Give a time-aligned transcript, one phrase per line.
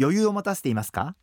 [0.00, 1.14] 余裕を持たせていますか？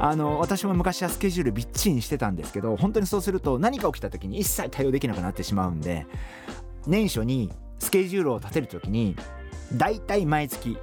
[0.00, 6.06] あの私も昔はスケジュールびっちりにしてたんですけど本当にそうすると何か起きた時に一切対応できなくなってしまうんで
[6.86, 9.16] 年初にスケジュールを立てる時に
[9.72, 10.78] だいたい毎月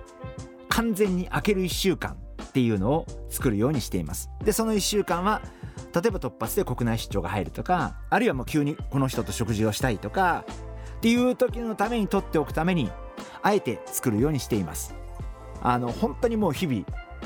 [0.68, 4.30] 完全に空ける1週間っていうのを作るようにしています。
[4.44, 5.42] でその1週間は
[5.94, 10.44] 例えば突発で国内出張が入るとかあるいはもう急にこの人と食事をしたいとか
[10.98, 12.92] っていう時のために取っておくために
[13.46, 14.96] あえて作るようにしています。
[15.62, 16.84] あの本当にもう日々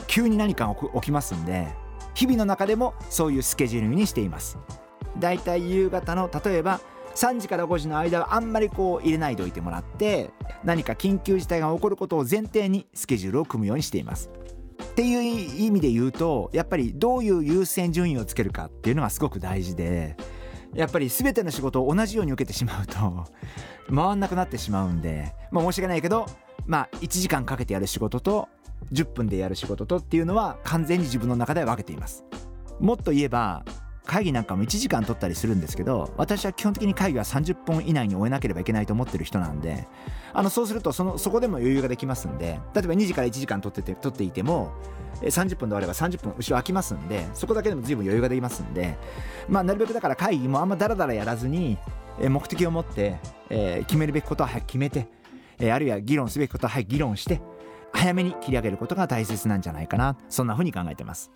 [0.07, 1.67] 急に何か起きますんで
[2.13, 4.57] 日々の中でもそういうスケジュールにしています。
[5.17, 6.81] だいたい夕方の例えば
[7.15, 10.31] 3時から5時の間はあんまりこう入れないでおいてもらって
[10.63, 14.29] 何か緊急事態が起こることを前提にスケジュールを組むようにしています。
[14.83, 20.17] っていう意味で言うとやっぱりどういう優先順位をつけるかっていうのがすごく大事で
[20.73, 23.25] やっぱり全ての仕事を同じように受けてしまうと
[23.93, 26.25] 回んなくなってしまうんでまあ申し訳ないけど
[26.65, 28.47] まあ1時間かけてやる仕事と
[28.93, 32.23] 10分でやる仕事とっていうのは完全に自分の中では分けています。
[32.79, 33.65] もっと言えば
[34.09, 39.87] 会議なんかも1時間取ったりするんですけど私は基本的に会議は30分以内に終えなければいけないと思ってる人なんで
[40.33, 44.71] あのそうするとそのそこでも余裕ができますんで例えば2時から1時間取ってて取っていても
[45.21, 48.97] 30分で終われば30分後ろ空きますんでそこだけでも随分余裕ができますんで
[49.47, 51.77] まあなるべくだから会議もあんまダラダラやらずに
[52.19, 53.19] 目的を持って、
[53.51, 55.07] えー、決めるべきことは早く決めて、
[55.59, 57.41] えー、あるいは議論すべきことは早く議論して
[57.93, 61.31] 早めに切り上げることが大切なんじゃないかなそんなふうに考えてます。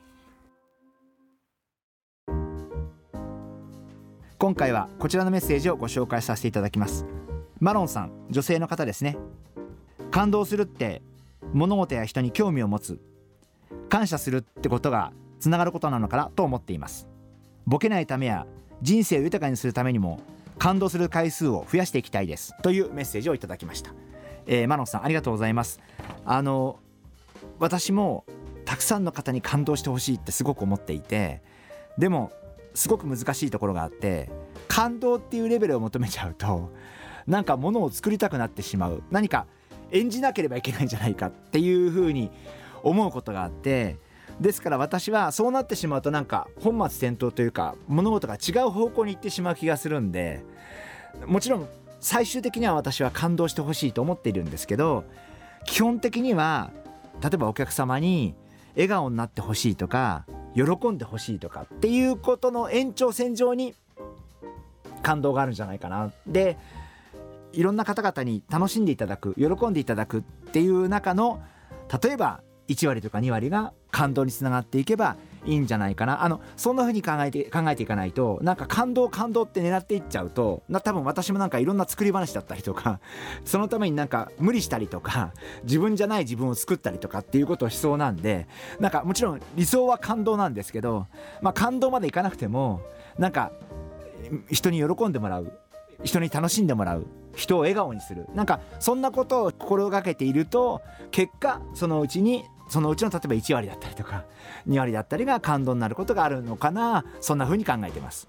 [4.43, 7.05] 今回はこちらのメッセージをご紹介させていただきます。
[7.61, 9.15] マロンさん女性の方ですね。
[10.11, 11.01] 感動するって
[11.53, 12.99] 物事や人に興味を持つ。
[13.87, 17.07] 感謝するってことがつながることなのかなと思っています。
[17.65, 18.45] ボケないためや
[18.81, 20.19] 人生を豊かにするためにも
[20.59, 22.53] 感動する回数を増やしていきたいです。
[22.61, 23.93] というメッセージをいただきました。
[24.45, 25.79] えー、マノンさんありがとうございます。
[26.25, 26.81] あの
[27.59, 28.25] 私も
[28.65, 31.41] たくさんの方に感動してほしいってすごく思っていて
[31.97, 32.33] でも
[32.73, 34.29] すごく難しいところがあって
[34.67, 36.71] 感動っていうレベルを求めちゃうと
[37.27, 39.01] なんかものを作りたくなってしまう。
[39.09, 39.45] 何か
[39.91, 42.31] 演じなければいけないんじゃないかっていうふうに
[42.81, 43.97] 思うことがあって
[44.39, 50.43] ですから私はそうなってしまうとなんか本末転倒というか物事が違う方向に行ってしまう気がするんで
[51.27, 51.67] もちろん
[51.99, 55.05] 最終的には私は感動してほしいと思っているんですけど
[55.65, 56.71] 基本的には
[57.21, 58.35] 例えばお客様に
[58.73, 60.25] 笑顔になってほしいとか
[60.55, 63.73] 喜んでほしいとかっていうことの延長線上に
[65.01, 66.11] 感動があるんじゃないかな。
[66.27, 66.57] で
[67.51, 71.41] いろんな方々に楽しんでいただく喜んでいただくっていう中の
[72.01, 76.23] 例えば1割とか2割が感動につながっていけばいいんじゃないかな。
[76.23, 82.99] あのそんな風に考えて考えていかないとなんか感動感動って狙っていっちゃうとな多分私もなんかいろんな作り話だったりとか
[83.45, 85.33] そのためになんか無理したりとか
[85.63, 88.47] 自分じゃない自分を作ったりとかっていうことをしそうなんで
[88.79, 91.07] なんかもちろん理想は感動なんですけど
[91.41, 92.81] まあ感動までいかなくても
[93.17, 93.51] なんか
[94.49, 95.59] 人に喜んでもらう
[96.03, 97.05] 人に楽しんでもらう
[97.35, 98.27] 人を笑顔にする。
[98.35, 100.81] なんかそんなことを心がけていると
[101.11, 104.25] 結果そのうちにそのうちの例えば1割だったりとか
[104.67, 108.27] 2割だったりが感動になることがあるのかなそんな風に考えてます。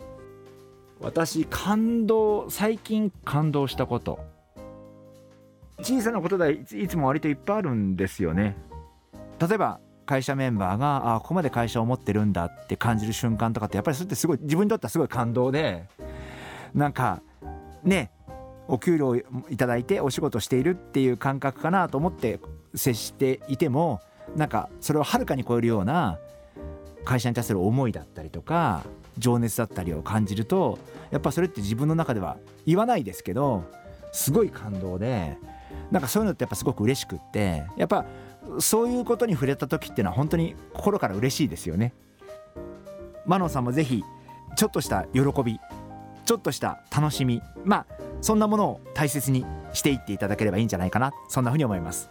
[1.00, 4.20] 私感動最近感動したこと。
[5.80, 8.56] 小さなことでいつも割といっぱいあるんですよね。
[9.40, 15.86] 例えば会社メンバーがあここまで会社を持ってるんだって感じる瞬間とかってやっぱりそれってすごい自分にとってはすごい感動で
[16.74, 17.22] なんか
[17.82, 18.10] ね
[18.68, 19.22] お給料をい
[19.56, 22.40] ただいてお仕事しているっていう感覚かなと思って
[22.74, 24.00] 接していても
[24.36, 26.18] なんかそれをはるかに超えるような
[27.04, 28.82] 会社に対する思いだったりとか
[29.18, 30.78] 情熱だったりを感じると
[31.10, 33.64] やっぱそれって自分の中では言わないですけど
[34.12, 35.36] すごい感動で
[35.90, 38.06] なんかそういうのってやっぱすごく嬉しくってやっぱ
[38.58, 41.94] そういうことに触れた時っていうのは本当に心から嬉しいですよね。
[43.26, 44.02] マノンさんもぜひ
[44.56, 45.58] ちょっとした喜び
[46.26, 47.86] ちょっとした楽しみまあ
[48.20, 52.10] そんなものを大切にしていっていただければいいんじゃないかなそんなふうに思います。